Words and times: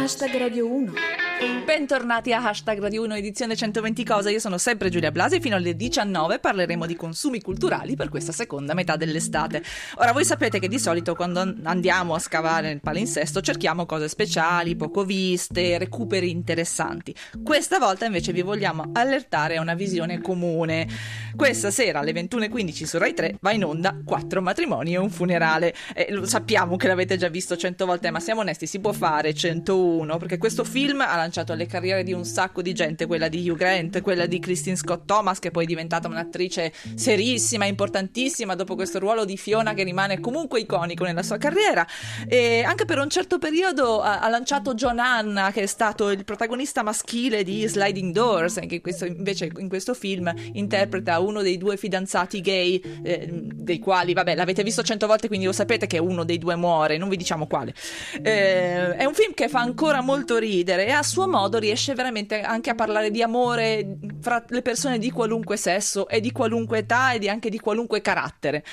Hashtag 0.00 0.32
Radio 0.40 0.64
1 0.64 1.21
Bentornati 1.42 2.32
a 2.32 2.44
Hashtag 2.44 2.78
Radio 2.78 3.02
1 3.02 3.16
edizione 3.16 3.56
120 3.56 4.04
cose, 4.04 4.30
io 4.30 4.38
sono 4.38 4.58
sempre 4.58 4.90
Giulia 4.90 5.10
Blasi 5.10 5.40
fino 5.40 5.56
alle 5.56 5.74
19 5.74 6.38
parleremo 6.38 6.86
di 6.86 6.94
consumi 6.94 7.40
culturali 7.40 7.96
per 7.96 8.10
questa 8.10 8.30
seconda 8.30 8.74
metà 8.74 8.94
dell'estate. 8.94 9.60
Ora 9.96 10.12
voi 10.12 10.24
sapete 10.24 10.60
che 10.60 10.68
di 10.68 10.78
solito 10.78 11.16
quando 11.16 11.40
andiamo 11.64 12.14
a 12.14 12.20
scavare 12.20 12.68
nel 12.68 12.80
palinsesto 12.80 13.40
cerchiamo 13.40 13.86
cose 13.86 14.06
speciali, 14.08 14.76
poco 14.76 15.04
viste, 15.04 15.78
recuperi 15.78 16.30
interessanti. 16.30 17.12
Questa 17.42 17.80
volta 17.80 18.04
invece 18.04 18.32
vi 18.32 18.42
vogliamo 18.42 18.90
allertare 18.92 19.56
a 19.56 19.60
una 19.60 19.74
visione 19.74 20.20
comune. 20.20 20.86
Questa 21.34 21.72
sera 21.72 21.98
alle 21.98 22.12
21.15 22.12 22.84
su 22.84 22.98
Rai 22.98 23.14
3 23.14 23.38
va 23.40 23.50
in 23.50 23.64
onda 23.64 23.98
Quattro 24.04 24.40
matrimoni 24.42 24.94
e 24.94 24.98
un 24.98 25.10
funerale. 25.10 25.74
Eh, 25.92 26.20
sappiamo 26.24 26.76
che 26.76 26.86
l'avete 26.86 27.16
già 27.16 27.28
visto 27.28 27.56
100 27.56 27.84
volte, 27.84 28.10
ma 28.12 28.20
siamo 28.20 28.42
onesti, 28.42 28.68
si 28.68 28.78
può 28.78 28.92
fare 28.92 29.34
101 29.34 30.16
perché 30.18 30.38
questo 30.38 30.62
film 30.62 31.00
ha 31.00 31.16
lanciato 31.16 31.30
lanciato 31.32 31.52
alle 31.52 31.64
carriere 31.64 32.02
di 32.02 32.12
un 32.12 32.26
sacco 32.26 32.60
di 32.60 32.74
gente, 32.74 33.06
quella 33.06 33.28
di 33.28 33.48
Hugh 33.48 33.56
Grant, 33.56 34.02
quella 34.02 34.26
di 34.26 34.38
Christine 34.38 34.76
Scott 34.76 35.06
Thomas, 35.06 35.38
che 35.38 35.50
poi 35.50 35.64
è 35.64 35.66
diventata 35.66 36.06
un'attrice 36.06 36.70
serissima, 36.94 37.64
importantissima, 37.64 38.54
dopo 38.54 38.74
questo 38.74 38.98
ruolo 38.98 39.24
di 39.24 39.38
Fiona 39.38 39.72
che 39.72 39.82
rimane 39.82 40.20
comunque 40.20 40.60
iconico 40.60 41.04
nella 41.04 41.22
sua 41.22 41.38
carriera. 41.38 41.86
E 42.28 42.62
anche 42.62 42.84
per 42.84 42.98
un 42.98 43.08
certo 43.08 43.38
periodo 43.38 44.02
ha, 44.02 44.20
ha 44.20 44.28
lanciato 44.28 44.74
John 44.74 44.98
Hanna, 44.98 45.50
che 45.52 45.62
è 45.62 45.66
stato 45.66 46.10
il 46.10 46.22
protagonista 46.24 46.82
maschile 46.82 47.42
di 47.44 47.66
Sliding 47.66 48.12
Doors, 48.12 48.60
che 48.66 48.82
questo, 48.82 49.06
invece 49.06 49.50
in 49.56 49.70
questo 49.70 49.94
film 49.94 50.30
interpreta 50.52 51.18
uno 51.20 51.40
dei 51.40 51.56
due 51.56 51.78
fidanzati 51.78 52.42
gay, 52.42 52.78
eh, 53.02 53.26
dei 53.32 53.78
quali, 53.78 54.12
vabbè, 54.12 54.34
l'avete 54.34 54.62
visto 54.62 54.82
cento 54.82 55.06
volte, 55.06 55.28
quindi 55.28 55.46
lo 55.46 55.52
sapete 55.52 55.86
che 55.86 55.96
uno 55.96 56.24
dei 56.24 56.36
due 56.36 56.56
muore, 56.56 56.98
non 56.98 57.08
vi 57.08 57.16
diciamo 57.16 57.46
quale. 57.46 57.72
Eh, 58.20 58.96
è 58.96 59.04
un 59.06 59.14
film 59.14 59.32
che 59.32 59.48
fa 59.48 59.60
ancora 59.60 60.02
molto 60.02 60.36
ridere 60.36 60.86
e 60.86 60.90
a 60.90 61.02
suo 61.02 61.20
suo 61.22 61.28
modo 61.28 61.58
riesce 61.58 61.94
veramente 61.94 62.40
anche 62.40 62.70
a 62.70 62.74
parlare 62.74 63.10
di 63.10 63.22
amore 63.22 63.98
fra 64.20 64.44
le 64.48 64.62
persone 64.62 64.98
di 64.98 65.10
qualunque 65.10 65.56
sesso 65.56 66.08
e 66.08 66.20
di 66.20 66.32
qualunque 66.32 66.78
età 66.78 67.12
e 67.12 67.18
di 67.18 67.28
anche 67.28 67.48
di 67.48 67.58
qualunque 67.58 68.00
carattere. 68.00 68.64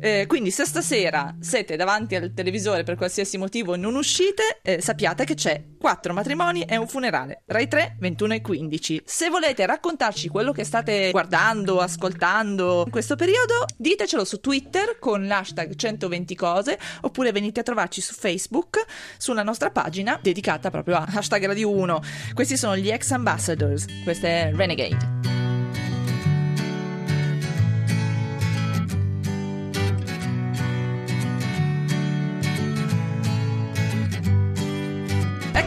Eh, 0.00 0.24
quindi 0.26 0.50
se 0.50 0.64
stasera 0.64 1.36
siete 1.38 1.76
davanti 1.76 2.16
al 2.16 2.32
televisore 2.34 2.82
per 2.82 2.96
qualsiasi 2.96 3.38
motivo 3.38 3.74
e 3.74 3.76
non 3.76 3.94
uscite, 3.94 4.58
eh, 4.62 4.80
sappiate 4.80 5.24
che 5.24 5.34
c'è 5.34 5.62
quattro 5.84 6.14
matrimoni 6.14 6.62
e 6.62 6.78
un 6.78 6.88
funerale. 6.88 7.42
Rai 7.44 7.68
3, 7.68 7.96
21 8.00 8.32
e 8.32 8.40
15. 8.40 9.02
Se 9.04 9.28
volete 9.28 9.66
raccontarci 9.66 10.30
quello 10.30 10.50
che 10.50 10.64
state 10.64 11.10
guardando, 11.10 11.78
ascoltando 11.80 12.84
in 12.86 12.90
questo 12.90 13.16
periodo, 13.16 13.66
ditecelo 13.76 14.24
su 14.24 14.40
Twitter 14.40 14.98
con 14.98 15.26
l'hashtag 15.26 15.74
120 15.74 16.34
cose 16.36 16.78
oppure 17.02 17.32
venite 17.32 17.60
a 17.60 17.64
trovarci 17.64 18.00
su 18.00 18.14
Facebook 18.14 18.82
sulla 19.18 19.42
nostra 19.42 19.70
pagina 19.70 20.18
dedicata 20.22 20.70
proprio 20.70 20.96
a 20.96 21.06
hashtag 21.06 21.44
Radio 21.44 21.68
1. 21.68 22.00
Questi 22.32 22.56
sono 22.56 22.78
gli 22.78 22.90
ex 22.90 23.10
ambassadors, 23.10 23.84
questa 24.04 24.26
è 24.26 24.52
Renegade. 24.54 25.33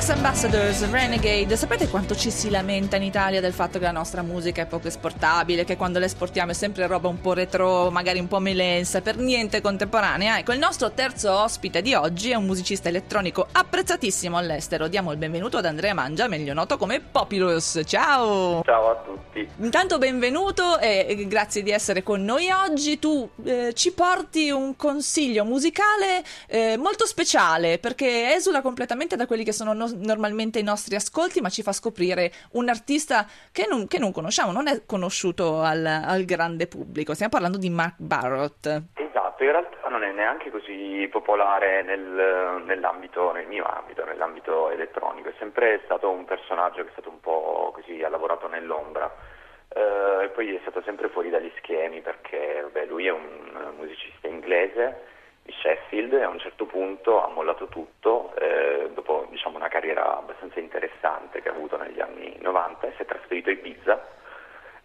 Ex 0.08 0.16
Ambassadors, 0.16 0.90
Renegade, 0.90 1.58
sapete 1.58 1.90
quanto 1.90 2.16
ci 2.16 2.32
si 2.32 2.50
lamenta 2.50 2.96
in 2.96 3.04
Italia 3.04 3.42
del 3.42 3.52
fatto 3.52 3.78
che 3.78 3.84
la 3.84 3.92
nostra 3.92 4.22
musica 4.22 4.62
è 4.62 4.66
poco 4.66 4.88
esportabile, 4.88 5.66
che 5.66 5.76
quando 5.76 6.00
la 6.00 6.06
esportiamo 6.06 6.52
è 6.52 6.54
sempre 6.54 6.88
roba 6.88 7.10
un 7.10 7.20
po' 7.20 7.34
retro, 7.34 7.92
magari 7.92 8.20
un 8.20 8.30
po' 8.30 8.40
melensa, 8.40 9.02
per 9.02 9.18
niente 9.18 9.60
contemporanea? 9.60 10.38
Ecco, 10.38 10.54
il 10.54 10.60
nostro 10.60 10.92
terzo 10.92 11.38
ospite 11.38 11.82
di 11.82 11.94
oggi 11.94 12.30
è 12.30 12.36
un 12.36 12.46
musicista 12.46 12.88
elettronico 12.88 13.48
apprezzatissimo 13.52 14.38
all'estero. 14.38 14.88
Diamo 14.88 15.12
il 15.12 15.18
benvenuto 15.18 15.58
ad 15.58 15.66
Andrea 15.66 15.94
Mangia, 15.94 16.30
meglio 16.30 16.54
noto 16.54 16.78
come 16.78 17.02
Populous. 17.02 17.82
Ciao! 17.84 18.62
Ciao 18.64 18.90
a 18.90 18.96
tutti! 19.04 19.46
Intanto 19.58 19.98
benvenuto 19.98 20.80
e 20.80 21.26
grazie 21.28 21.64
di 21.64 21.72
essere 21.72 22.02
con 22.02 22.24
noi 22.24 22.50
oggi. 22.50 22.98
Tu 22.98 23.30
eh, 23.44 23.74
ci 23.74 23.92
porti 23.92 24.52
un 24.52 24.78
consiglio 24.78 25.44
musicale 25.44 26.24
eh, 26.48 26.78
molto 26.78 27.06
speciale 27.06 27.78
perché 27.78 28.34
esula 28.34 28.62
completamente 28.62 29.18
da 29.18 29.28
quelli 29.28 29.44
che 29.44 29.52
sono 29.52 29.74
no- 29.74 29.96
normalmente 30.00 30.60
i 30.60 30.64
nostri 30.64 30.96
ascolti, 30.96 31.42
ma 31.42 31.50
ci 31.50 31.64
fa 31.64 31.72
scoprire 31.72 32.32
un 32.54 32.70
artista 32.70 33.26
che 33.52 33.66
non, 33.70 33.88
che 33.88 34.00
non 34.00 34.12
conosciamo, 34.12 34.52
non 34.52 34.68
è 34.68 34.86
conosciuto 34.86 35.62
al, 35.62 35.86
al, 35.86 36.26
grande 36.26 36.68
pubblico. 36.68 37.14
Stiamo 37.14 37.32
parlando 37.32 37.58
di 37.58 37.70
Mark 37.70 37.96
Barrott. 37.98 38.66
Esatto, 38.94 39.44
in 39.44 39.52
realtà 39.52 39.90
non 39.90 40.04
è 40.04 40.12
neanche 40.12 40.52
così 40.52 41.08
popolare 41.12 41.84
nel, 41.84 42.64
nell'ambito, 42.66 43.32
nel 43.32 43.48
mio 43.48 43.66
ambito, 43.66 44.04
nell'ambito 44.06 44.70
elettronico. 44.70 45.30
È 45.30 45.34
sempre 45.40 45.82
stato 45.86 46.10
un 46.10 46.26
personaggio 46.26 46.84
che 46.84 46.90
è 46.90 46.92
stato 46.92 47.10
un 47.10 47.20
po' 47.20 47.72
così, 47.74 48.04
ha 48.04 48.10
lavorato 48.10 48.48
nell'ombra. 48.48 49.36
Uh, 49.68 50.22
e 50.22 50.30
poi 50.30 50.56
è 50.56 50.60
stato 50.62 50.82
sempre 50.84 51.10
fuori 51.10 51.30
dagli 51.30 51.52
schemi 51.58 52.00
perché 52.00 52.68
beh, 52.72 52.86
lui 52.86 53.06
è 53.08 53.12
un 53.12 53.74
musicista 53.78 54.28
inglese 54.28 55.16
di 55.48 55.54
Sheffield 55.62 56.12
e 56.12 56.24
a 56.24 56.28
un 56.28 56.40
certo 56.40 56.66
punto 56.66 57.24
ha 57.24 57.30
mollato 57.30 57.68
tutto 57.68 58.36
eh, 58.36 58.90
dopo 58.94 59.26
diciamo, 59.30 59.56
una 59.56 59.70
carriera 59.70 60.18
abbastanza 60.18 60.60
interessante 60.60 61.42
che 61.42 61.48
ha 61.48 61.54
avuto 61.54 61.78
negli 61.78 62.02
anni 62.02 62.36
90 62.42 62.86
e 62.86 62.94
si 62.98 63.02
è 63.04 63.06
trasferito 63.06 63.50
a 63.50 63.54
Ibiza. 63.54 64.16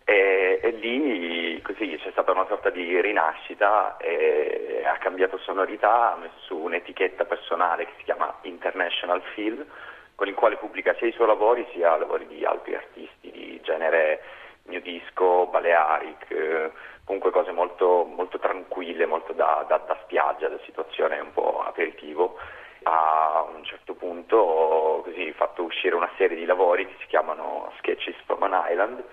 E, 0.04 0.60
e 0.62 0.70
lì 0.70 1.60
così 1.62 1.98
c'è 2.00 2.10
stata 2.12 2.30
una 2.30 2.46
sorta 2.46 2.70
di 2.70 3.00
rinascita 3.00 3.96
e 3.98 4.82
ha 4.84 4.96
cambiato 4.98 5.38
sonorità, 5.38 6.12
ha 6.12 6.16
messo 6.16 6.56
un'etichetta 6.56 7.24
personale 7.24 7.86
che 7.86 7.92
si 7.98 8.04
chiama 8.04 8.38
International 8.42 9.20
Feel 9.34 9.66
con 10.14 10.28
il 10.28 10.34
quale 10.34 10.56
pubblica 10.56 10.94
sia 10.94 11.08
i 11.08 11.12
suoi 11.12 11.26
lavori 11.26 11.66
sia 11.72 11.96
lavori 11.96 12.26
di 12.28 12.44
altri 12.44 12.76
artisti 12.76 13.30
di 13.30 13.60
genere 13.62 14.22
new 14.64 14.80
disco, 14.80 15.46
Balearic, 15.46 16.30
eh, 16.30 16.70
comunque 17.12 17.30
cose 17.30 17.52
molto, 17.52 18.04
molto 18.04 18.38
tranquille, 18.38 19.04
molto 19.04 19.34
da, 19.34 19.66
da, 19.68 19.76
da, 19.78 19.98
spiaggia, 20.04 20.48
da 20.48 20.58
situazione 20.64 21.20
un 21.20 21.32
po' 21.32 21.60
aperitivo. 21.60 22.36
A 22.84 23.46
un 23.54 23.62
certo 23.64 23.94
punto 23.94 25.02
così 25.04 25.30
fatto 25.32 25.62
uscire 25.62 25.94
una 25.94 26.10
serie 26.16 26.36
di 26.36 26.46
lavori 26.46 26.86
che 26.86 26.94
si 27.00 27.06
chiamano 27.08 27.70
Sketches 27.78 28.16
from 28.24 28.42
an 28.44 28.64
Island, 28.66 29.04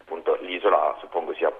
appunto 0.00 0.36
l'isola 0.40 0.96
suppongo 0.98 1.32
sia 1.34 1.52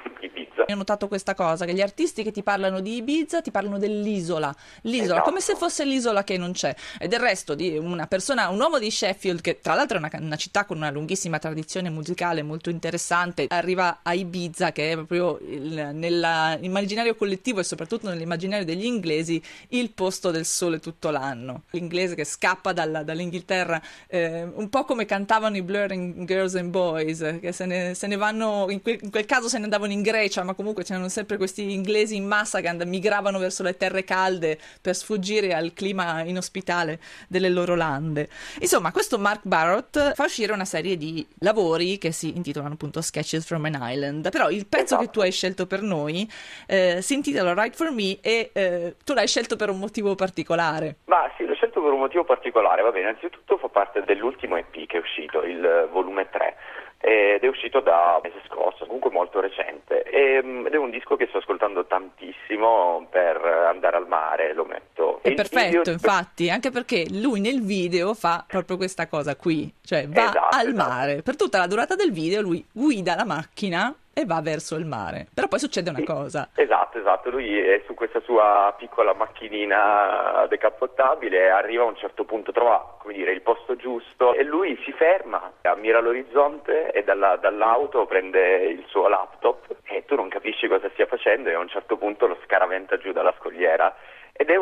Ibiza. 0.20 0.64
Ho 0.68 0.74
notato 0.74 1.08
questa 1.08 1.34
cosa, 1.34 1.64
che 1.64 1.74
gli 1.74 1.80
artisti 1.80 2.22
che 2.22 2.30
ti 2.30 2.42
parlano 2.42 2.80
di 2.80 2.96
Ibiza 2.96 3.40
ti 3.40 3.50
parlano 3.50 3.78
dell'isola, 3.78 4.54
l'isola, 4.82 5.04
esatto. 5.04 5.22
come 5.22 5.40
se 5.40 5.54
fosse 5.54 5.84
l'isola 5.84 6.24
che 6.24 6.36
non 6.36 6.52
c'è. 6.52 6.74
E 6.98 7.08
del 7.08 7.20
resto 7.20 7.54
di 7.54 7.76
una 7.76 8.06
persona, 8.06 8.48
un 8.48 8.60
uomo 8.60 8.78
di 8.78 8.90
Sheffield, 8.90 9.40
che 9.40 9.60
tra 9.60 9.74
l'altro 9.74 9.98
è 9.98 10.00
una, 10.00 10.10
una 10.20 10.36
città 10.36 10.64
con 10.64 10.76
una 10.78 10.90
lunghissima 10.90 11.38
tradizione 11.38 11.90
musicale 11.90 12.42
molto 12.42 12.70
interessante, 12.70 13.46
arriva 13.48 14.00
a 14.02 14.14
Ibiza, 14.14 14.72
che 14.72 14.92
è 14.92 14.94
proprio 14.94 15.38
il, 15.40 15.90
nell'immaginario 15.92 17.14
collettivo 17.14 17.60
e 17.60 17.64
soprattutto 17.64 18.08
nell'immaginario 18.08 18.64
degli 18.64 18.84
inglesi 18.84 19.42
il 19.68 19.90
posto 19.90 20.30
del 20.30 20.44
sole 20.44 20.80
tutto 20.80 21.10
l'anno. 21.10 21.62
L'inglese 21.70 22.14
che 22.14 22.24
scappa 22.24 22.72
dalla, 22.72 23.02
dall'Inghilterra, 23.02 23.80
eh, 24.06 24.42
un 24.42 24.68
po' 24.68 24.84
come 24.84 25.04
cantavano 25.04 25.56
i 25.56 25.62
Blur 25.62 25.92
in 25.92 26.24
Girls 26.24 26.54
and 26.54 26.70
Boys, 26.70 27.38
che 27.40 27.52
se 27.52 27.66
ne, 27.66 27.94
se 27.94 28.06
ne 28.06 28.16
vanno, 28.16 28.66
in 28.70 28.80
quel, 28.82 28.98
in 29.02 29.10
quel 29.10 29.26
caso 29.26 29.48
se 29.48 29.58
ne 29.58 29.64
andavano 29.64 29.83
in 29.92 30.02
Grecia, 30.02 30.42
ma 30.42 30.54
comunque 30.54 30.84
c'erano 30.84 31.08
sempre 31.08 31.36
questi 31.36 31.72
inglesi 31.72 32.16
in 32.16 32.26
massa 32.26 32.60
che 32.60 32.68
and- 32.68 32.82
migravano 32.82 33.38
verso 33.38 33.62
le 33.62 33.76
terre 33.76 34.04
calde 34.04 34.58
per 34.80 34.94
sfuggire 34.94 35.54
al 35.54 35.72
clima 35.72 36.22
inospitale 36.22 36.98
delle 37.28 37.48
loro 37.48 37.74
lande. 37.74 38.28
Insomma, 38.60 38.92
questo 38.92 39.18
Mark 39.18 39.42
Barrott 39.44 40.14
fa 40.14 40.24
uscire 40.24 40.52
una 40.52 40.64
serie 40.64 40.96
di 40.96 41.26
lavori 41.40 41.98
che 41.98 42.12
si 42.12 42.36
intitolano 42.36 42.74
appunto 42.74 43.00
Sketches 43.00 43.46
from 43.46 43.64
an 43.64 43.78
Island, 43.80 44.30
però 44.30 44.50
il 44.50 44.66
pezzo 44.66 44.94
esatto. 44.94 45.02
che 45.02 45.10
tu 45.10 45.20
hai 45.20 45.32
scelto 45.32 45.66
per 45.66 45.82
noi 45.82 46.30
eh, 46.66 47.00
si 47.00 47.14
intitola 47.14 47.54
Right 47.54 47.74
for 47.74 47.90
Me 47.90 48.18
e 48.20 48.50
eh, 48.52 48.96
tu 49.04 49.14
l'hai 49.14 49.26
scelto 49.26 49.56
per 49.56 49.70
un 49.70 49.78
motivo 49.78 50.14
particolare. 50.14 50.96
Ma 51.06 51.30
sì, 51.36 51.44
l'ho 51.44 51.54
scelto 51.54 51.82
per 51.82 51.92
un 51.92 52.00
motivo 52.00 52.24
particolare, 52.24 52.82
va 52.82 52.90
bene, 52.90 53.10
innanzitutto 53.10 53.56
fa 53.58 53.68
parte 53.68 54.02
dell'ultimo 54.04 54.56
EP 54.56 54.86
che 54.86 54.96
è 54.96 55.00
uscito, 55.00 55.42
il 55.42 55.88
volume 55.90 56.28
3 56.30 56.56
ed 57.04 57.42
è 57.42 57.48
uscito 57.48 57.80
da 57.80 58.18
mese 58.22 58.40
scorso, 58.46 58.86
comunque 58.86 59.10
molto 59.10 59.38
recente 59.38 60.04
ehm, 60.04 60.64
ed 60.66 60.72
è 60.72 60.78
un 60.78 60.88
disco 60.88 61.16
che 61.16 61.26
sto 61.26 61.38
ascoltando 61.38 61.84
tantissimo 61.84 63.06
per 63.10 63.36
andare 63.36 63.96
al 63.96 64.08
mare, 64.08 64.54
lo 64.54 64.64
metto. 64.64 65.18
È 65.20 65.34
perfetto, 65.34 65.78
video... 65.80 65.92
infatti, 65.92 66.48
anche 66.48 66.70
perché 66.70 67.06
lui 67.10 67.40
nel 67.40 67.62
video 67.62 68.14
fa 68.14 68.44
proprio 68.46 68.78
questa 68.78 69.06
cosa 69.06 69.36
qui, 69.36 69.70
cioè 69.82 70.08
va 70.08 70.30
esatto, 70.30 70.56
al 70.56 70.68
esatto. 70.68 70.88
mare. 70.88 71.22
Per 71.22 71.36
tutta 71.36 71.58
la 71.58 71.66
durata 71.66 71.94
del 71.94 72.10
video 72.10 72.40
lui 72.40 72.64
guida 72.72 73.14
la 73.14 73.24
macchina 73.24 73.94
e 74.14 74.24
va 74.24 74.40
verso 74.40 74.76
il 74.76 74.86
mare. 74.86 75.26
Però 75.34 75.48
poi 75.48 75.58
succede 75.58 75.90
una 75.90 76.02
cosa. 76.04 76.48
Esatto, 76.54 76.98
esatto. 76.98 77.30
Lui 77.30 77.58
è 77.58 77.82
su 77.86 77.94
questa 77.94 78.20
sua 78.20 78.74
piccola 78.78 79.12
macchinina 79.12 80.46
decappottabile 80.48 81.50
arriva 81.50 81.82
a 81.82 81.88
un 81.88 81.96
certo 81.96 82.24
punto, 82.24 82.52
trova 82.52 82.96
come 82.98 83.14
dire, 83.14 83.32
il 83.32 83.42
posto 83.42 83.76
giusto 83.76 84.34
e 84.34 84.44
lui 84.44 84.80
si 84.84 84.92
ferma, 84.92 85.52
ammira 85.62 86.00
l'orizzonte 86.00 86.92
e 86.92 87.02
dalla, 87.04 87.36
dall'auto 87.36 88.06
prende 88.06 88.56
il 88.64 88.84
suo 88.86 89.08
laptop 89.08 89.76
e 89.84 90.04
tu 90.06 90.14
non 90.14 90.28
capisci 90.28 90.68
cosa 90.68 90.88
stia 90.92 91.06
facendo 91.06 91.48
e 91.48 91.54
a 91.54 91.58
un 91.58 91.68
certo 91.68 91.96
punto 91.96 92.26
lo 92.26 92.38
scaraventa 92.44 92.96
giù 92.96 93.12
dalla 93.12 93.34
scogliera 93.38 93.94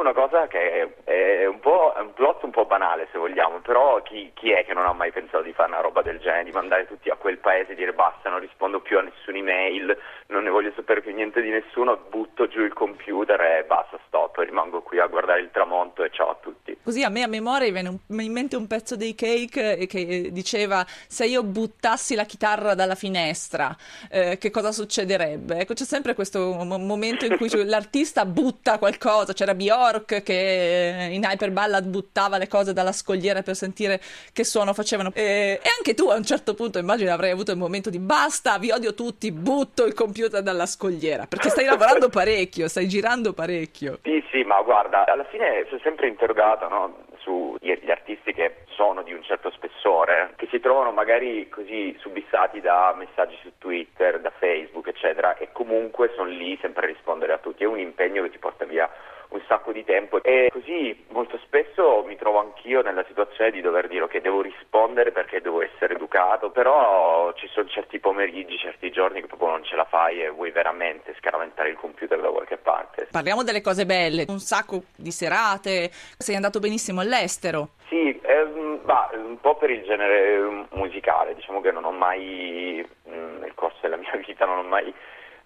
una 0.02 0.12
cosa 0.12 0.48
che 0.48 0.94
è 1.04 1.46
un 1.46 1.60
po' 1.60 1.94
un 1.96 2.12
plot 2.12 2.42
un 2.42 2.50
po' 2.50 2.66
banale 2.66 3.08
se 3.12 3.18
vogliamo, 3.18 3.60
però 3.60 4.02
chi, 4.02 4.32
chi, 4.34 4.50
è 4.50 4.64
che 4.64 4.74
non 4.74 4.84
ha 4.84 4.92
mai 4.92 5.12
pensato 5.12 5.42
di 5.42 5.52
fare 5.52 5.70
una 5.70 5.80
roba 5.80 6.02
del 6.02 6.18
genere, 6.18 6.44
di 6.44 6.50
mandare 6.50 6.86
tutti 6.86 7.08
a 7.08 7.14
quel 7.14 7.38
paese 7.38 7.72
e 7.72 7.74
dire 7.76 7.92
basta, 7.92 8.28
non 8.28 8.40
rispondo 8.40 8.80
più 8.80 8.98
a 8.98 9.02
nessuna 9.02 9.38
email, 9.38 9.96
non 10.26 10.42
ne 10.42 10.50
voglio 10.50 10.72
sapere 10.74 11.00
più 11.00 11.14
niente 11.14 11.40
di 11.40 11.50
nessuno, 11.50 11.96
butto 12.08 12.48
giù 12.48 12.62
il 12.62 12.72
computer 12.72 13.40
e 13.40 13.64
basta, 13.64 13.98
stop, 14.06 14.38
rimango 14.38 14.82
qui 14.82 14.98
a 14.98 15.06
guardare 15.06 15.40
il 15.40 15.50
tramonto 15.50 16.02
e 16.02 16.10
ciao 16.10 16.30
a 16.30 16.36
tutti. 16.40 16.61
Così 16.82 17.02
a 17.02 17.08
me 17.08 17.22
a 17.22 17.26
memoria 17.26 17.70
viene 17.70 17.88
un, 17.88 18.20
in 18.20 18.32
mente 18.32 18.56
un 18.56 18.66
pezzo 18.66 18.96
dei 18.96 19.14
Cake 19.14 19.86
che 19.86 20.30
diceva 20.32 20.84
se 21.06 21.26
io 21.26 21.42
buttassi 21.42 22.14
la 22.14 22.24
chitarra 22.24 22.74
dalla 22.74 22.94
finestra, 22.94 23.76
eh, 24.10 24.38
che 24.38 24.50
cosa 24.50 24.72
succederebbe? 24.72 25.58
Ecco, 25.58 25.74
c'è 25.74 25.84
sempre 25.84 26.14
questo 26.14 26.40
momento 26.64 27.24
in 27.24 27.36
cui 27.36 27.48
l'artista 27.64 28.24
butta 28.24 28.78
qualcosa, 28.78 29.32
c'era 29.32 29.54
Bjork 29.54 30.22
che 30.22 31.08
in 31.12 31.22
Hyperballad 31.22 31.84
buttava 31.86 32.38
le 32.38 32.48
cose 32.48 32.72
dalla 32.72 32.92
scogliera 32.92 33.42
per 33.42 33.56
sentire 33.56 34.00
che 34.32 34.44
suono 34.44 34.74
facevano. 34.74 35.10
E, 35.14 35.60
e, 35.62 35.68
anche 35.78 35.94
tu 35.94 36.08
a 36.08 36.16
un 36.16 36.24
certo 36.24 36.54
punto 36.54 36.78
immagino 36.78 37.12
avrai 37.12 37.30
avuto 37.30 37.52
il 37.52 37.58
momento 37.58 37.90
di 37.90 37.98
basta, 37.98 38.58
vi 38.58 38.70
odio 38.70 38.94
tutti, 38.94 39.30
butto 39.30 39.84
il 39.84 39.94
computer 39.94 40.42
dalla 40.42 40.66
scogliera, 40.66 41.26
perché 41.26 41.48
stai 41.48 41.64
lavorando 41.64 42.08
parecchio, 42.08 42.68
stai 42.68 42.88
girando 42.88 43.32
parecchio. 43.32 44.00
Sì, 44.02 44.21
sì, 44.32 44.44
ma 44.44 44.62
guarda, 44.62 45.04
alla 45.04 45.24
fine 45.24 45.66
sono 45.68 45.80
sempre 45.82 46.08
interrogato 46.08 46.66
no? 46.66 47.04
sugli 47.18 47.90
artisti 47.90 48.32
che 48.32 48.64
sono 48.68 49.02
di 49.02 49.12
un 49.12 49.22
certo 49.22 49.50
spessore, 49.50 50.32
che 50.36 50.48
si 50.50 50.58
trovano 50.58 50.90
magari 50.90 51.50
così 51.50 51.94
subissati 51.98 52.62
da 52.62 52.94
messaggi 52.96 53.36
su 53.42 53.52
Twitter, 53.58 54.20
da 54.20 54.30
Facebook, 54.30 54.86
eccetera, 54.86 55.36
e 55.36 55.50
comunque 55.52 56.12
sono 56.16 56.30
lì 56.30 56.56
sempre 56.62 56.86
a 56.86 56.88
rispondere 56.88 57.34
a 57.34 57.38
tutti. 57.38 57.62
È 57.62 57.66
un 57.66 57.78
impegno 57.78 58.22
che 58.22 58.30
ti 58.30 58.38
porta 58.38 58.64
via 58.64 58.90
un 59.32 59.42
sacco 59.46 59.72
di 59.72 59.84
tempo 59.84 60.22
e 60.22 60.48
così 60.52 61.04
molto 61.08 61.38
spesso 61.44 62.04
mi 62.06 62.16
trovo 62.16 62.40
anch'io 62.40 62.82
nella 62.82 63.04
situazione 63.06 63.50
di 63.50 63.60
dover 63.60 63.88
dire 63.88 64.06
che 64.08 64.20
devo 64.20 64.42
rispondere 64.42 65.10
perché 65.12 65.40
devo 65.40 65.62
essere 65.62 65.94
educato, 65.94 66.50
però 66.50 67.32
ci 67.34 67.48
sono 67.48 67.68
certi 67.68 67.98
pomeriggi, 67.98 68.56
certi 68.58 68.90
giorni 68.90 69.20
che 69.20 69.26
proprio 69.26 69.50
non 69.50 69.64
ce 69.64 69.76
la 69.76 69.84
fai 69.84 70.22
e 70.22 70.30
vuoi 70.30 70.50
veramente 70.50 71.14
scaraventare 71.18 71.70
il 71.70 71.76
computer 71.76 72.20
da 72.20 72.28
qualche 72.28 72.56
parte. 72.56 73.08
Parliamo 73.10 73.42
delle 73.42 73.60
cose 73.60 73.86
belle, 73.86 74.26
un 74.28 74.38
sacco 74.38 74.84
di 74.96 75.10
serate, 75.10 75.90
sei 76.18 76.34
andato 76.34 76.58
benissimo 76.58 77.00
all'estero. 77.00 77.70
Sì, 77.88 78.18
ehm, 78.22 78.80
bah, 78.84 79.10
un 79.14 79.40
po' 79.40 79.56
per 79.56 79.70
il 79.70 79.82
genere 79.82 80.66
musicale, 80.70 81.34
diciamo 81.34 81.60
che 81.60 81.70
non 81.70 81.84
ho 81.84 81.92
mai, 81.92 82.86
nel 83.04 83.52
corso 83.54 83.78
della 83.82 83.96
mia 83.96 84.16
vita, 84.24 84.44
non 84.46 84.58
ho 84.58 84.62
mai 84.62 84.92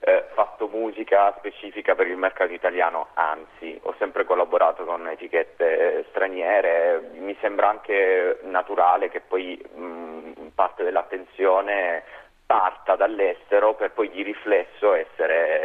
eh, 0.00 0.24
fatto 0.34 0.68
musica 0.68 1.34
specifica 1.38 1.94
per 1.94 2.06
il 2.06 2.16
mercato 2.16 2.52
italiano, 2.52 3.08
anzi 3.14 3.78
ho 3.82 3.94
sempre 3.98 4.24
collaborato 4.24 4.84
con 4.84 5.08
etichette 5.08 6.06
straniere, 6.10 7.10
mi 7.14 7.36
sembra 7.40 7.68
anche 7.68 8.40
naturale 8.42 9.08
che 9.08 9.20
poi 9.20 9.60
mh, 9.74 10.48
parte 10.54 10.84
dell'attenzione 10.84 12.02
parta 12.46 12.94
dall'estero 12.94 13.74
per 13.74 13.90
poi 13.90 14.08
di 14.10 14.22
riflesso 14.22 14.94
essere 14.94 15.55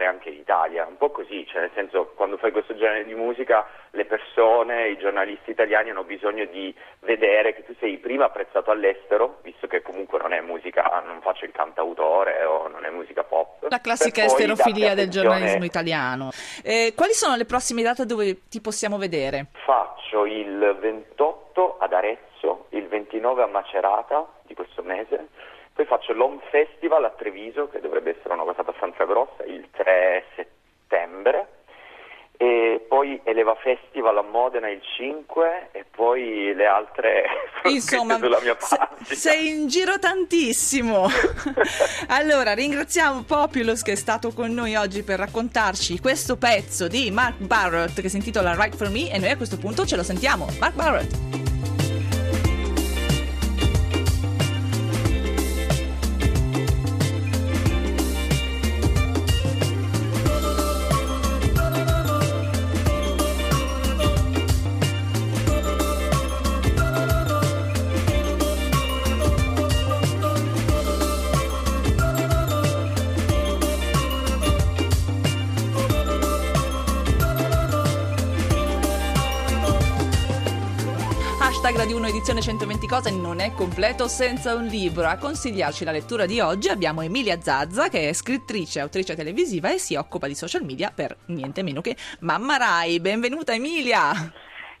arrivare 0.00 0.06
anche 0.06 0.30
in 0.30 0.36
Italia, 0.36 0.86
un 0.86 0.96
po' 0.96 1.10
così, 1.10 1.46
cioè 1.46 1.60
nel 1.60 1.70
senso 1.74 2.12
quando 2.14 2.38
fai 2.38 2.50
questo 2.50 2.74
genere 2.74 3.04
di 3.04 3.14
musica 3.14 3.66
le 3.90 4.06
persone, 4.06 4.88
i 4.88 4.98
giornalisti 4.98 5.50
italiani 5.50 5.90
hanno 5.90 6.04
bisogno 6.04 6.44
di 6.46 6.74
vedere 7.00 7.54
che 7.54 7.64
tu 7.64 7.74
sei 7.78 7.98
prima 7.98 8.26
apprezzato 8.26 8.70
all'estero, 8.70 9.38
visto 9.42 9.66
che 9.66 9.82
comunque 9.82 10.18
non 10.18 10.32
è 10.32 10.40
musica, 10.40 11.02
non 11.04 11.20
faccio 11.20 11.44
il 11.44 11.52
cantautore 11.52 12.44
o 12.44 12.68
non 12.68 12.84
è 12.84 12.90
musica 12.90 13.22
pop. 13.24 13.66
La 13.68 13.80
classica 13.80 14.24
esterofilia 14.24 14.94
del 14.94 15.10
giornalismo 15.10 15.64
italiano. 15.64 16.30
Eh, 16.62 16.94
quali 16.96 17.12
sono 17.12 17.36
le 17.36 17.44
prossime 17.44 17.82
date 17.82 18.06
dove 18.06 18.48
ti 18.48 18.60
possiamo 18.60 18.96
vedere? 18.96 19.46
Faccio 19.64 20.24
il 20.24 20.76
28 20.80 21.78
ad 21.78 21.92
Arezzo, 21.92 22.66
il 22.70 22.88
29 22.88 23.42
a 23.42 23.46
Macerata 23.46 24.26
di 24.44 24.54
questo 24.54 24.82
mese 24.82 25.28
poi 25.80 25.86
faccio 25.86 26.12
l'Home 26.12 26.40
Festival 26.50 27.04
a 27.04 27.10
Treviso, 27.10 27.68
che 27.68 27.80
dovrebbe 27.80 28.16
essere 28.18 28.34
una 28.34 28.42
cosa 28.42 28.60
abbastanza 28.60 29.04
grossa, 29.04 29.44
il 29.44 29.66
3 29.70 30.24
settembre. 30.36 31.48
E 32.36 32.84
poi 32.88 33.20
Eleva 33.24 33.54
Festival 33.56 34.16
a 34.16 34.22
Modena 34.22 34.68
il 34.70 34.80
5 34.96 35.68
e 35.72 35.84
poi 35.90 36.54
le 36.54 36.66
altre 36.66 37.24
Insomma, 37.64 38.16
sulla 38.16 38.40
mia 38.40 38.56
pagina. 38.56 38.88
sei 39.02 39.48
in 39.48 39.68
giro 39.68 39.98
tantissimo. 39.98 41.06
allora, 42.08 42.54
ringraziamo 42.54 43.24
Populous 43.24 43.82
che 43.82 43.92
è 43.92 43.96
stato 43.96 44.32
con 44.32 44.52
noi 44.52 44.74
oggi 44.74 45.02
per 45.02 45.18
raccontarci 45.18 46.00
questo 46.00 46.38
pezzo 46.38 46.88
di 46.88 47.10
Mark 47.10 47.38
Barrett 47.40 48.00
che 48.00 48.08
si 48.08 48.16
intitola 48.16 48.54
Right 48.54 48.74
for 48.74 48.88
Me 48.88 49.12
e 49.12 49.18
noi 49.18 49.30
a 49.30 49.36
questo 49.36 49.58
punto 49.58 49.84
ce 49.84 49.96
lo 49.96 50.02
sentiamo. 50.02 50.46
Mark 50.58 50.74
Barrett. 50.74 51.29
Hashtag 81.70 81.86
Radio 81.86 81.98
1 81.98 82.08
edizione 82.08 82.40
120 82.40 82.86
cose 82.88 83.10
non 83.12 83.38
è 83.38 83.52
completo 83.52 84.08
senza 84.08 84.54
un 84.54 84.64
libro. 84.64 85.06
A 85.06 85.18
consigliarci 85.18 85.84
la 85.84 85.92
lettura 85.92 86.26
di 86.26 86.40
oggi 86.40 86.68
abbiamo 86.68 87.00
Emilia 87.00 87.40
Zazza 87.40 87.88
che 87.88 88.08
è 88.08 88.12
scrittrice 88.12 88.80
e 88.80 88.82
autrice 88.82 89.14
televisiva 89.14 89.72
e 89.72 89.78
si 89.78 89.94
occupa 89.94 90.26
di 90.26 90.34
social 90.34 90.64
media 90.64 90.90
per 90.92 91.16
niente 91.26 91.62
meno 91.62 91.80
che 91.80 91.94
Mamma 92.20 92.56
Rai. 92.56 92.98
Benvenuta 92.98 93.54
Emilia! 93.54 94.32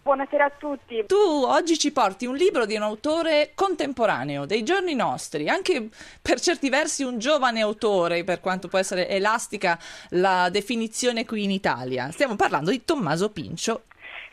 Buonasera 0.02 0.46
a 0.46 0.50
tutti. 0.58 1.04
Tu 1.06 1.14
oggi 1.14 1.78
ci 1.78 1.92
porti 1.92 2.26
un 2.26 2.34
libro 2.34 2.66
di 2.66 2.74
un 2.74 2.82
autore 2.82 3.52
contemporaneo, 3.54 4.44
dei 4.44 4.64
giorni 4.64 4.94
nostri, 4.94 5.48
anche 5.48 5.90
per 6.20 6.40
certi 6.40 6.70
versi 6.70 7.04
un 7.04 7.20
giovane 7.20 7.60
autore, 7.60 8.24
per 8.24 8.40
quanto 8.40 8.66
può 8.66 8.78
essere 8.78 9.08
elastica 9.08 9.78
la 10.10 10.48
definizione 10.50 11.24
qui 11.24 11.44
in 11.44 11.52
Italia. 11.52 12.10
Stiamo 12.10 12.34
parlando 12.34 12.70
di 12.70 12.82
Tommaso 12.84 13.30
Pincio, 13.30 13.82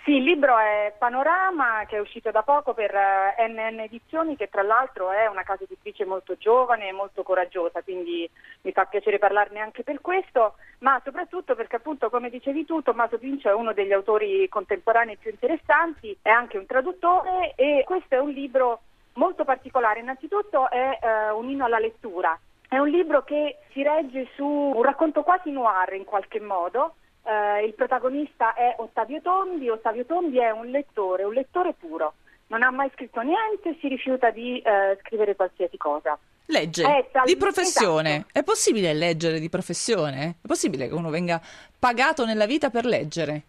sì, 0.08 0.14
il 0.14 0.24
libro 0.24 0.58
è 0.58 0.94
Panorama 0.98 1.84
che 1.86 1.98
è 1.98 2.00
uscito 2.00 2.32
da 2.32 2.42
poco 2.42 2.74
per 2.74 2.94
NN 2.94 3.80
eh, 3.80 3.84
Edizioni 3.84 4.38
che 4.38 4.48
tra 4.48 4.62
l'altro 4.62 5.12
è 5.12 5.28
una 5.28 5.44
casa 5.44 5.66
editrice 5.66 6.06
molto 6.06 6.38
giovane 6.38 6.88
e 6.88 6.94
molto 6.94 7.24
coraggiosa, 7.24 7.82
quindi 7.82 8.28
mi 8.62 8.72
fa 8.72 8.86
piacere 8.86 9.20
parlarne 9.20 9.60
anche 9.60 9.84
per 9.84 10.00
questo, 10.00 10.56
ma 10.80 11.02
soprattutto 11.04 11.56
perché 11.56 11.76
appunto 11.76 12.10
come 12.10 12.30
dicevi 12.30 12.64
tu 12.64 12.82
Tommaso 12.82 13.18
Pincio 13.18 13.50
è 13.50 13.54
uno 13.54 13.74
degli 13.74 13.92
autori 13.92 14.48
contemporanei 14.48 15.18
più 15.18 15.30
interessanti, 15.30 16.18
è 16.22 16.30
anche 16.30 16.58
un 16.58 16.66
traduttore 16.66 17.52
e 17.58 17.84
questo 17.86 18.16
è 18.16 18.20
un 18.20 18.30
libro 18.30 18.84
molto 19.16 19.44
particolare. 19.44 20.00
Innanzitutto 20.00 20.70
è 20.70 21.00
eh, 21.02 21.32
un 21.32 21.50
inno 21.50 21.66
alla 21.66 21.80
lettura, 21.80 22.40
è 22.70 22.78
un 22.78 22.88
libro 22.88 23.26
che 23.26 23.58
si 23.74 23.84
regge 23.84 24.30
su 24.36 24.46
un 24.46 24.84
racconto 24.84 25.24
quasi 25.24 25.52
noir 25.52 25.96
in 25.96 26.06
qualche 26.06 26.40
modo 26.40 26.96
eh, 27.28 27.66
il 27.66 27.74
protagonista 27.74 28.54
è 28.54 28.76
Ottavio 28.78 29.22
Tondi, 29.22 29.70
Ottavio 29.70 30.06
Tondi 30.06 30.40
è 30.40 30.50
un 30.52 30.68
lettore, 30.68 31.24
un 31.24 31.34
lettore 31.34 31.74
puro, 31.74 32.14
non 32.48 32.64
ha 32.64 32.72
mai 32.72 32.90
scritto 32.94 33.20
niente, 33.22 33.78
si 33.82 33.90
rifiuta 33.90 34.30
di 34.30 34.60
eh, 34.60 34.98
scrivere 35.02 35.36
qualsiasi 35.36 35.76
cosa. 35.78 36.18
Legge 36.50 37.10
tal- 37.12 37.26
di 37.26 37.36
professione. 37.36 38.10
Esatto. 38.16 38.40
È 38.40 38.44
possibile 38.44 38.94
leggere 38.94 39.40
di 39.40 39.50
professione? 39.50 40.38
È 40.42 40.48
possibile 40.48 40.88
che 40.88 40.94
uno 40.94 41.10
venga 41.10 41.42
pagato 41.78 42.26
nella 42.26 42.46
vita 42.46 42.70
per 42.70 42.86
leggere? 42.86 43.42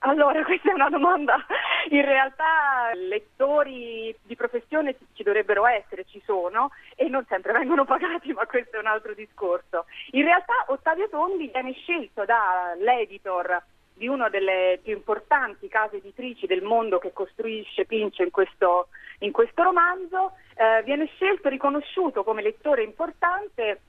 Allora, 0.00 0.42
questa 0.42 0.70
è 0.70 0.74
una 0.74 0.90
domanda. 0.90 1.36
In 1.90 2.04
realtà 2.04 2.90
lettori 2.94 4.14
di 4.22 4.36
professione 4.36 4.96
ci 5.14 5.22
dovrebbero 5.22 5.66
essere, 5.66 6.04
ci 6.04 6.22
sono 6.24 6.70
e 6.94 7.08
non 7.08 7.24
sempre 7.28 7.52
vengono 7.52 7.84
pagati, 7.84 8.32
ma 8.32 8.46
questo 8.46 8.76
è 8.76 8.80
un 8.80 8.86
altro 8.86 9.14
discorso. 9.14 9.86
In 10.12 10.24
realtà 10.24 10.64
Ottavio 10.68 11.08
Tondi 11.08 11.50
viene 11.52 11.72
scelto 11.72 12.24
dall'editor 12.24 13.62
di 13.94 14.08
una 14.08 14.28
delle 14.28 14.80
più 14.82 14.94
importanti 14.94 15.68
case 15.68 15.96
editrici 15.96 16.46
del 16.46 16.62
mondo 16.62 16.98
che 16.98 17.12
costruisce 17.12 17.84
Pincio 17.84 18.22
in 18.22 18.30
questo, 18.30 18.88
in 19.18 19.32
questo 19.32 19.62
romanzo, 19.62 20.32
eh, 20.54 20.82
viene 20.84 21.06
scelto, 21.14 21.48
riconosciuto 21.48 22.24
come 22.24 22.42
lettore 22.42 22.82
importante 22.82 23.80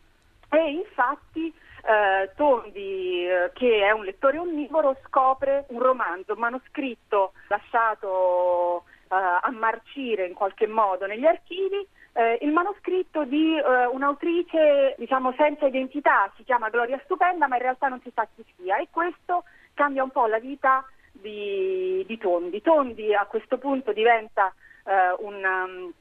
e 0.49 0.71
infatti 0.71 1.53
eh, 1.85 2.31
Tondi, 2.35 3.27
eh, 3.27 3.51
che 3.53 3.85
è 3.85 3.91
un 3.91 4.05
lettore 4.05 4.37
onnivoro, 4.37 4.97
scopre 5.05 5.65
un 5.69 5.81
romanzo, 5.81 6.33
un 6.33 6.39
manoscritto 6.39 7.33
lasciato 7.47 8.83
eh, 9.09 9.15
a 9.15 9.51
marcire 9.51 10.25
in 10.25 10.33
qualche 10.33 10.67
modo 10.67 11.05
negli 11.05 11.25
archivi, 11.25 11.85
eh, 12.13 12.37
il 12.41 12.51
manoscritto 12.51 13.25
di 13.25 13.57
eh, 13.57 13.85
un'autrice 13.87 14.95
diciamo 14.97 15.33
senza 15.35 15.65
identità, 15.65 16.31
si 16.35 16.43
chiama 16.43 16.69
Gloria 16.69 16.99
Stupenda, 17.03 17.47
ma 17.47 17.55
in 17.55 17.61
realtà 17.61 17.87
non 17.87 17.99
si 18.01 18.11
sa 18.13 18.27
chi 18.33 18.45
sia 18.55 18.77
e 18.77 18.87
questo 18.91 19.43
cambia 19.73 20.03
un 20.03 20.11
po' 20.11 20.27
la 20.27 20.39
vita 20.39 20.85
di, 21.11 22.03
di 22.07 22.17
Tondi. 22.17 22.61
Tondi 22.61 23.13
a 23.13 23.25
questo 23.25 23.57
punto 23.57 23.91
diventa 23.91 24.53
eh, 24.85 25.15
un, 25.19 25.43
um, 25.43 25.93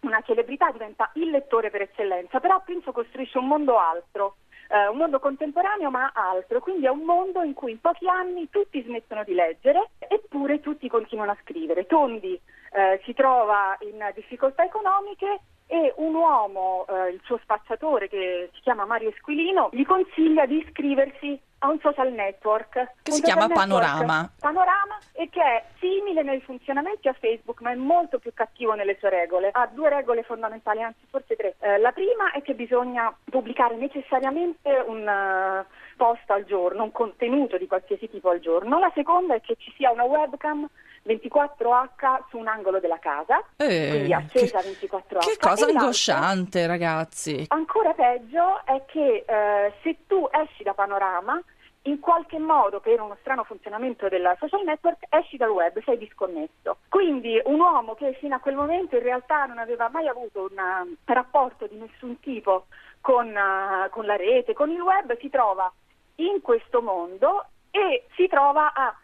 una 0.00 0.22
celebrità, 0.26 0.70
diventa 0.70 1.10
il 1.14 1.30
lettore 1.30 1.70
per 1.70 1.82
eccellenza, 1.82 2.40
però 2.40 2.60
Pinzo 2.64 2.92
costruisce 2.92 3.38
un 3.38 3.46
mondo 3.46 3.78
altro. 3.78 4.36
Uh, 4.70 4.92
un 4.92 4.98
mondo 4.98 5.18
contemporaneo 5.18 5.90
ma 5.90 6.12
altro, 6.14 6.60
quindi 6.60 6.86
è 6.86 6.90
un 6.90 7.00
mondo 7.00 7.42
in 7.42 7.54
cui 7.54 7.72
in 7.72 7.80
pochi 7.80 8.06
anni 8.06 8.48
tutti 8.50 8.80
smettono 8.80 9.24
di 9.24 9.34
leggere 9.34 9.90
eppure 9.98 10.60
tutti 10.60 10.88
continuano 10.88 11.32
a 11.32 11.38
scrivere. 11.42 11.86
Tondi 11.86 12.40
uh, 12.40 13.02
si 13.02 13.12
trova 13.12 13.76
in 13.80 13.98
difficoltà 14.14 14.62
economiche 14.62 15.40
e 15.66 15.92
un 15.96 16.14
uomo, 16.14 16.84
uh, 16.86 17.08
il 17.08 17.20
suo 17.24 17.40
spacciatore 17.42 18.08
che 18.08 18.50
si 18.54 18.60
chiama 18.60 18.84
Mario 18.84 19.08
Esquilino, 19.08 19.70
gli 19.72 19.84
consiglia 19.84 20.46
di 20.46 20.58
iscriversi 20.58 21.40
a 21.60 21.68
un 21.68 21.78
social 21.80 22.12
network. 22.12 22.92
Che 23.02 23.12
si 23.12 23.22
chiama 23.22 23.48
Panorama. 23.48 24.30
Panorama 24.38 24.98
e 25.12 25.28
che 25.30 25.42
è 25.42 25.64
simile 25.78 26.22
nei 26.22 26.40
funzionamenti 26.40 27.08
a 27.08 27.12
Facebook 27.12 27.60
ma 27.60 27.70
è 27.70 27.74
molto 27.74 28.18
più 28.18 28.32
cattivo 28.34 28.74
nelle 28.74 28.96
sue 28.98 29.10
regole. 29.10 29.50
Ha 29.52 29.68
due 29.72 29.88
regole 29.88 30.22
fondamentali, 30.22 30.82
anzi 30.82 31.06
forse 31.10 31.36
tre. 31.36 31.56
Eh, 31.60 31.78
la 31.78 31.92
prima 31.92 32.32
è 32.32 32.42
che 32.42 32.54
bisogna 32.54 33.14
pubblicare 33.24 33.76
necessariamente 33.76 34.84
un 34.86 35.06
uh, 35.06 35.64
post 35.96 36.30
al 36.30 36.44
giorno, 36.44 36.84
un 36.84 36.92
contenuto 36.92 37.58
di 37.58 37.66
qualsiasi 37.66 38.08
tipo 38.08 38.30
al 38.30 38.40
giorno. 38.40 38.78
La 38.78 38.90
seconda 38.94 39.34
è 39.34 39.40
che 39.40 39.56
ci 39.58 39.72
sia 39.76 39.90
una 39.90 40.04
webcam 40.04 40.68
24H 41.06 42.28
su 42.28 42.38
un 42.38 42.48
angolo 42.48 42.78
della 42.78 42.98
casa, 42.98 43.42
eh, 43.56 43.88
quindi 43.90 44.12
accesa 44.12 44.60
che, 44.60 44.76
24H. 44.80 45.18
Che 45.18 45.36
cosa 45.38 45.66
angosciante, 45.66 46.66
ragazzi! 46.66 47.46
Ancora 47.48 47.92
peggio 47.92 48.64
è 48.64 48.84
che 48.86 49.24
eh, 49.26 49.72
se 49.82 49.96
tu 50.06 50.28
esci 50.30 50.62
da 50.62 50.74
Panorama, 50.74 51.42
in 51.84 51.98
qualche 51.98 52.38
modo, 52.38 52.80
per 52.80 53.00
uno 53.00 53.16
strano 53.20 53.42
funzionamento 53.44 54.08
del 54.08 54.36
social 54.38 54.62
network, 54.64 55.06
esci 55.08 55.38
dal 55.38 55.48
web, 55.48 55.82
sei 55.82 55.96
disconnesso. 55.96 56.78
Quindi 56.88 57.40
un 57.44 57.58
uomo 57.58 57.94
che 57.94 58.12
fino 58.20 58.34
a 58.34 58.40
quel 58.40 58.54
momento 58.54 58.96
in 58.96 59.02
realtà 59.02 59.46
non 59.46 59.58
aveva 59.58 59.88
mai 59.88 60.06
avuto 60.06 60.48
un 60.50 60.58
uh, 60.58 60.96
rapporto 61.04 61.66
di 61.66 61.76
nessun 61.76 62.20
tipo 62.20 62.66
con, 63.00 63.28
uh, 63.28 63.88
con 63.88 64.04
la 64.04 64.16
rete, 64.16 64.52
con 64.52 64.70
il 64.70 64.80
web, 64.80 65.18
si 65.20 65.30
trova 65.30 65.72
in 66.16 66.42
questo 66.42 66.82
mondo 66.82 67.46
e 67.70 68.04
si 68.14 68.26
trova 68.28 68.74
a 68.74 68.94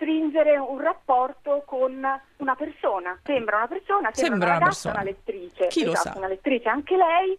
stringere 0.00 0.56
un 0.56 0.80
rapporto 0.80 1.62
con 1.66 1.92
una 1.92 2.54
persona. 2.56 3.20
Sembra 3.22 3.58
una 3.58 3.68
persona, 3.68 4.10
sembra, 4.12 4.30
sembra 4.30 4.48
una, 4.48 4.58
ragazza, 4.58 4.90
una, 4.90 5.02
lettrice. 5.02 5.66
Chi 5.66 5.82
esatto, 5.82 5.90
lo 5.90 5.96
sa? 5.96 6.12
Una 6.16 6.28
lettrice 6.28 6.68
anche 6.70 6.96
lei 6.96 7.38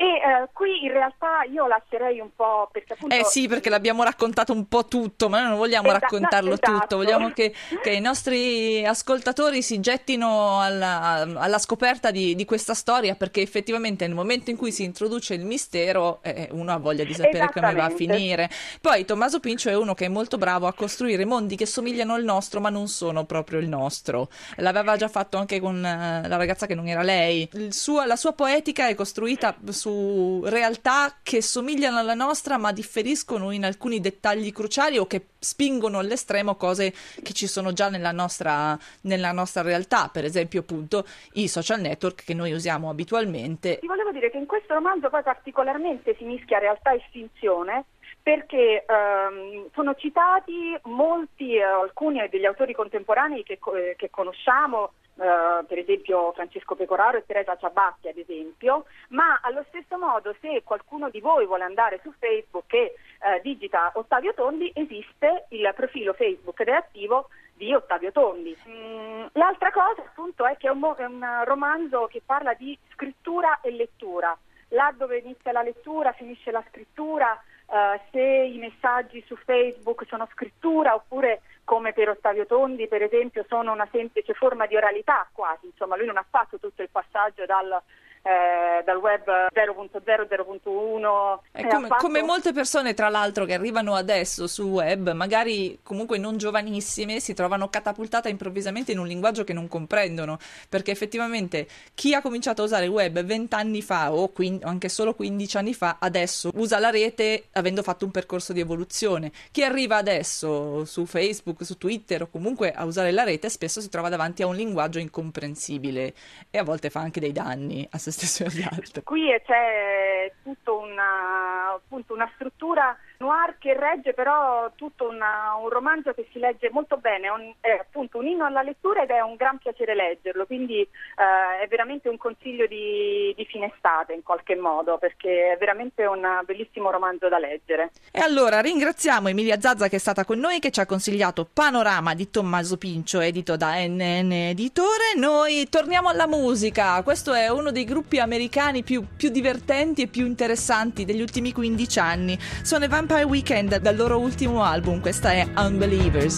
e 0.00 0.14
eh, 0.14 0.48
qui 0.54 0.84
in 0.84 0.92
realtà 0.92 1.42
io 1.52 1.66
lascerei 1.66 2.20
un 2.20 2.30
po' 2.34 2.70
perché 2.72 2.94
appunto... 2.94 3.14
Eh 3.14 3.22
sì, 3.22 3.46
perché 3.48 3.68
l'abbiamo 3.68 4.02
raccontato 4.02 4.50
un 4.50 4.66
po' 4.66 4.86
tutto, 4.86 5.28
ma 5.28 5.40
noi 5.40 5.50
non 5.50 5.58
vogliamo 5.58 5.88
Esa- 5.88 5.98
raccontarlo 5.98 6.54
esatto. 6.54 6.72
tutto, 6.72 6.96
vogliamo 6.96 7.32
che, 7.32 7.52
che, 7.82 7.90
i 7.90 8.00
nostri 8.00 8.82
ascoltatori 8.82 9.60
si 9.60 9.78
gettino 9.78 10.58
alla, 10.58 11.28
alla 11.36 11.58
scoperta 11.58 12.10
di, 12.10 12.34
di, 12.34 12.46
questa 12.46 12.72
storia, 12.72 13.14
perché 13.14 13.42
effettivamente 13.42 14.06
nel 14.06 14.16
momento 14.16 14.48
in 14.48 14.56
cui 14.56 14.72
si 14.72 14.84
introduce 14.84 15.34
il 15.34 15.44
mistero 15.44 16.20
eh, 16.22 16.48
uno 16.52 16.72
ha 16.72 16.78
voglia 16.78 17.04
di 17.04 17.12
sapere 17.12 17.50
come 17.52 17.74
va 17.74 17.84
a 17.84 17.90
finire. 17.90 18.48
Poi 18.80 19.04
Tommaso 19.04 19.38
Pincio 19.38 19.68
è 19.68 19.76
uno 19.76 19.92
che 19.92 20.06
è 20.06 20.08
molto 20.08 20.38
bravo 20.38 20.66
a 20.66 20.72
costruire 20.72 21.26
mondi 21.26 21.56
che 21.56 21.66
somigliano 21.66 22.14
al 22.14 22.24
nostro, 22.24 22.58
ma 22.60 22.70
non 22.70 22.88
sono 22.88 23.26
proprio 23.26 23.58
il 23.58 23.68
nostro. 23.68 24.30
L'aveva 24.56 24.96
già 24.96 25.08
fatto 25.08 25.36
anche 25.36 25.60
con 25.60 25.76
uh, 25.76 26.26
la 26.26 26.36
ragazza 26.36 26.64
che 26.64 26.74
non 26.74 26.88
era 26.88 27.02
lei. 27.02 27.46
Suo, 27.68 28.02
la 28.06 28.16
sua 28.16 28.32
poetica 28.32 28.88
è 28.88 28.94
costruita 28.94 29.54
su 29.68 29.89
su 29.90 30.42
realtà 30.44 31.16
che 31.22 31.42
somigliano 31.42 31.98
alla 31.98 32.14
nostra 32.14 32.56
ma 32.58 32.72
differiscono 32.72 33.50
in 33.50 33.64
alcuni 33.64 34.00
dettagli 34.00 34.52
cruciali 34.52 34.98
o 34.98 35.06
che 35.06 35.26
spingono 35.38 35.98
all'estremo 35.98 36.54
cose 36.54 36.92
che 37.22 37.32
ci 37.32 37.46
sono 37.46 37.72
già 37.72 37.88
nella 37.88 38.12
nostra, 38.12 38.78
nella 39.02 39.32
nostra 39.32 39.62
realtà, 39.62 40.08
per 40.12 40.24
esempio 40.24 40.60
appunto 40.60 41.04
i 41.34 41.48
social 41.48 41.80
network 41.80 42.24
che 42.24 42.34
noi 42.34 42.52
usiamo 42.52 42.88
abitualmente. 42.88 43.78
Ti 43.80 43.86
volevo 43.86 44.12
dire 44.12 44.30
che 44.30 44.36
in 44.36 44.46
questo 44.46 44.74
romanzo 44.74 45.10
poi 45.10 45.22
particolarmente 45.22 46.14
si 46.16 46.24
mischia 46.24 46.58
realtà 46.58 46.92
e 46.92 47.02
finzione 47.10 47.86
perché 48.30 48.84
ehm, 48.86 49.70
sono 49.72 49.96
citati 49.96 50.78
molti, 50.84 51.56
eh, 51.56 51.62
alcuni 51.64 52.24
degli 52.28 52.44
autori 52.44 52.72
contemporanei 52.74 53.42
che, 53.42 53.58
eh, 53.74 53.94
che 53.96 54.10
conosciamo, 54.10 54.92
Uh, 55.20 55.66
per 55.66 55.76
esempio 55.76 56.32
Francesco 56.32 56.74
Pecoraro 56.74 57.18
e 57.18 57.26
Teresa 57.26 57.54
Ciabatti 57.54 58.08
ad 58.08 58.16
esempio, 58.16 58.86
ma 59.08 59.38
allo 59.42 59.62
stesso 59.68 59.98
modo 59.98 60.34
se 60.40 60.62
qualcuno 60.64 61.10
di 61.10 61.20
voi 61.20 61.44
vuole 61.44 61.64
andare 61.64 62.00
su 62.02 62.10
Facebook 62.18 62.72
e 62.72 62.94
uh, 63.20 63.38
digita 63.42 63.90
Ottavio 63.96 64.32
Tondi 64.32 64.72
esiste 64.74 65.44
il 65.50 65.70
profilo 65.76 66.14
Facebook 66.14 66.60
reattivo 66.60 67.28
di 67.52 67.74
Ottavio 67.74 68.12
Tondi. 68.12 68.56
Mm, 68.66 69.26
l'altra 69.32 69.70
cosa 69.70 70.00
appunto 70.00 70.46
è 70.46 70.56
che 70.56 70.68
è 70.68 70.70
un, 70.70 70.94
è 70.96 71.04
un 71.04 71.42
romanzo 71.44 72.06
che 72.06 72.22
parla 72.24 72.54
di 72.54 72.78
scrittura 72.92 73.60
e 73.60 73.72
lettura, 73.72 74.34
là 74.68 74.94
dove 74.96 75.18
inizia 75.18 75.52
la 75.52 75.62
lettura 75.62 76.12
finisce 76.12 76.50
la 76.50 76.64
scrittura, 76.70 77.38
uh, 77.70 78.00
se 78.10 78.20
i 78.20 78.58
messaggi 78.58 79.22
su 79.26 79.36
Facebook 79.36 80.04
sono 80.06 80.28
scrittura 80.32 80.94
oppure 80.94 81.42
come 81.64 81.92
per 81.92 82.08
Ottavio 82.08 82.46
Tondi 82.46 82.88
per 82.88 83.02
esempio 83.02 83.44
sono 83.48 83.72
una 83.72 83.88
semplice 83.90 84.34
forma 84.34 84.66
di 84.66 84.76
oralità 84.76 85.28
quasi, 85.32 85.66
insomma 85.66 85.96
lui 85.96 86.06
non 86.06 86.16
ha 86.16 86.26
fatto 86.28 86.58
tutto 86.58 86.82
il 86.82 86.90
passaggio 86.90 87.46
dal 87.46 87.80
eh, 88.22 88.82
dal 88.84 88.98
web 88.98 89.22
0.0, 89.24 90.26
0.1. 90.28 91.38
Eh, 91.52 91.66
come, 91.66 91.86
fatto... 91.86 92.04
come, 92.04 92.22
molte 92.22 92.52
persone, 92.52 92.94
tra 92.94 93.08
l'altro, 93.08 93.44
che 93.44 93.54
arrivano 93.54 93.94
adesso 93.94 94.46
sul 94.46 94.66
web, 94.66 95.12
magari 95.12 95.78
comunque 95.82 96.18
non 96.18 96.36
giovanissime, 96.36 97.20
si 97.20 97.34
trovano 97.34 97.68
catapultate 97.70 98.28
improvvisamente 98.28 98.92
in 98.92 98.98
un 98.98 99.06
linguaggio 99.06 99.44
che 99.44 99.52
non 99.52 99.68
comprendono, 99.68 100.38
perché 100.68 100.90
effettivamente 100.90 101.66
chi 101.94 102.14
ha 102.14 102.20
cominciato 102.20 102.62
a 102.62 102.66
usare 102.66 102.84
il 102.84 102.90
web 102.90 103.22
20 103.22 103.54
anni 103.54 103.82
fa 103.82 104.12
o 104.12 104.28
quin- 104.28 104.60
anche 104.64 104.88
solo 104.88 105.14
15 105.14 105.56
anni 105.56 105.74
fa, 105.74 105.96
adesso 105.98 106.50
usa 106.54 106.78
la 106.78 106.90
rete 106.90 107.44
avendo 107.52 107.82
fatto 107.82 108.04
un 108.04 108.10
percorso 108.10 108.52
di 108.52 108.60
evoluzione. 108.60 109.32
Chi 109.50 109.64
arriva 109.64 109.96
adesso 109.96 110.84
su 110.84 111.06
Facebook, 111.06 111.64
su 111.64 111.78
Twitter 111.78 112.22
o 112.22 112.28
comunque 112.28 112.72
a 112.72 112.84
usare 112.84 113.12
la 113.12 113.22
rete, 113.22 113.48
spesso 113.48 113.80
si 113.80 113.88
trova 113.88 114.08
davanti 114.08 114.42
a 114.42 114.46
un 114.46 114.54
linguaggio 114.54 114.98
incomprensibile 114.98 116.14
e 116.50 116.58
a 116.58 116.62
volte 116.62 116.90
fa 116.90 117.00
anche 117.00 117.20
dei 117.20 117.32
danni 117.32 117.86
a 117.90 117.98
se 117.98 118.09
se 118.10 118.26
stesso 118.26 118.42
e 118.42 118.46
agli 118.46 118.66
altri. 118.68 119.02
Qui 119.02 119.28
c'è 119.46 120.32
tutta 120.42 120.72
una, 120.72 121.80
una 121.88 122.30
struttura 122.34 122.96
noir 123.20 123.56
che 123.58 123.74
regge 123.74 124.14
però 124.14 124.70
tutto 124.74 125.08
una, 125.08 125.54
un 125.60 125.68
romanzo 125.68 126.12
che 126.12 126.26
si 126.32 126.38
legge 126.38 126.70
molto 126.70 126.96
bene, 126.96 127.28
un, 127.28 127.52
è, 127.60 127.78
appunto 127.80 128.18
un 128.18 128.26
inno 128.26 128.46
alla 128.46 128.62
lettura 128.62 129.02
ed 129.02 129.10
è 129.10 129.20
un 129.20 129.36
gran 129.36 129.58
piacere 129.58 129.94
leggerlo, 129.94 130.46
quindi 130.46 130.80
eh, 130.80 131.62
è 131.62 131.68
veramente 131.68 132.08
un 132.08 132.16
consiglio 132.16 132.66
di, 132.66 133.32
di 133.36 133.44
fine 133.44 133.70
estate 133.74 134.14
in 134.14 134.22
qualche 134.22 134.56
modo 134.56 134.96
perché 134.96 135.52
è 135.52 135.56
veramente 135.58 136.06
un 136.06 136.26
bellissimo 136.44 136.90
romanzo 136.90 137.28
da 137.28 137.38
leggere. 137.38 137.90
E 138.10 138.20
allora 138.20 138.60
ringraziamo 138.60 139.28
Emilia 139.28 139.60
Zazza 139.60 139.88
che 139.88 139.96
è 139.96 140.00
stata 140.00 140.24
con 140.24 140.38
noi 140.38 140.58
che 140.58 140.70
ci 140.70 140.80
ha 140.80 140.86
consigliato 140.86 141.46
Panorama 141.52 142.14
di 142.14 142.30
Tommaso 142.30 142.78
Pincio 142.78 143.20
edito 143.20 143.56
da 143.56 143.74
NN 143.74 144.32
Editore. 144.32 145.12
Noi 145.16 145.68
torniamo 145.68 146.08
alla 146.08 146.26
musica, 146.26 147.02
questo 147.02 147.34
è 147.34 147.48
uno 147.48 147.70
dei 147.70 147.84
gruppi 147.84 148.18
americani 148.18 148.82
più, 148.82 149.04
più 149.14 149.28
divertenti 149.28 150.02
e 150.02 150.06
più 150.06 150.24
interessanti 150.24 151.04
degli 151.04 151.20
ultimi 151.20 151.52
15 151.52 151.98
anni. 151.98 152.38
Sono 152.62 152.84
i 152.84 152.88
Vampire 152.88 153.09
Weekend 153.18 153.78
dal 153.78 153.96
loro 153.96 154.18
ultimo 154.18 154.62
album, 154.62 155.00
questa 155.00 155.32
è 155.32 155.46
Unbelievers. 155.56 156.36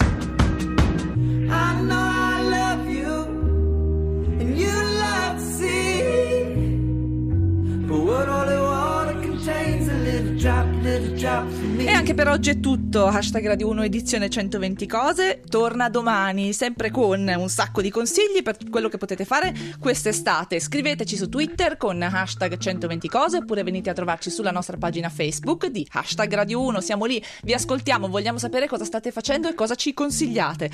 E 11.79 11.91
anche 11.91 12.15
per 12.15 12.29
oggi 12.29 12.51
è 12.51 12.61
tutto. 12.61 13.07
Hashtag 13.07 13.47
Radio 13.47 13.69
1 13.69 13.83
edizione 13.83 14.31
120 14.31 14.87
cose. 14.87 15.41
Torna 15.49 15.89
domani, 15.89 16.53
sempre 16.53 16.91
con 16.91 17.27
un 17.27 17.49
sacco 17.49 17.81
di 17.81 17.91
consigli 17.91 18.43
per 18.43 18.57
quello 18.71 18.89
che 18.89 18.99
potete 18.99 19.25
fare 19.25 19.53
quest'estate. 19.81 20.61
Scriveteci 20.61 21.17
su 21.17 21.29
Twitter 21.29 21.77
con 21.77 22.01
hashtag 22.01 22.57
120 22.57 23.09
cose 23.09 23.39
oppure 23.39 23.65
venite 23.65 23.91
a 23.91 23.95
trovarci 23.95 24.31
sulla 24.31 24.53
nostra 24.53 24.77
pagina 24.77 25.09
Facebook 25.09 25.67
di 25.67 25.87
hashtag 25.91 26.35
Radio 26.35 26.61
1. 26.63 26.81
Siamo 26.81 27.05
lì, 27.05 27.23
vi 27.43 27.53
ascoltiamo, 27.53 28.09
vogliamo 28.09 28.39
sapere 28.39 28.69
cosa 28.69 28.85
state 28.85 29.11
facendo 29.11 29.49
e 29.49 29.55
cosa 29.55 29.75
ci 29.75 29.95
consigliate. 29.95 30.71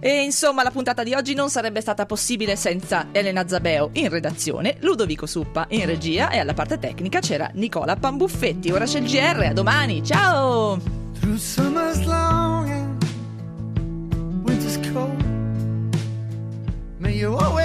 E 0.00 0.22
insomma, 0.22 0.62
la 0.62 0.70
puntata 0.70 1.02
di 1.02 1.14
oggi 1.14 1.34
non 1.34 1.50
sarebbe 1.50 1.80
stata 1.80 2.06
possibile 2.06 2.56
senza 2.56 3.08
Elena 3.12 3.46
Zabeo 3.46 3.90
in 3.92 4.08
redazione, 4.08 4.76
Ludovico 4.80 5.26
Suppa 5.26 5.66
in 5.70 5.86
regia 5.86 6.30
e 6.30 6.38
alla 6.38 6.54
parte 6.54 6.78
tecnica 6.78 7.20
c'era 7.20 7.50
Nicola 7.54 7.96
Pambuffetti. 7.96 8.70
Ora 8.70 8.84
c'è 8.84 8.98
il 8.98 9.06
GR, 9.06 9.50
a 9.50 9.52
domani, 9.62 10.00
ciao! 10.00 10.78
you 17.20 17.36
always 17.36 17.59